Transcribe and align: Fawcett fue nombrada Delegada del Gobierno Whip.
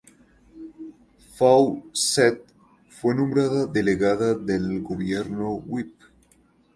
Fawcett 1.35 2.43
fue 2.89 3.13
nombrada 3.13 3.67
Delegada 3.67 4.33
del 4.33 4.81
Gobierno 4.81 5.51
Whip. 5.53 5.93